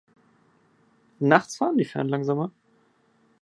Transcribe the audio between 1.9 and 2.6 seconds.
langsamer.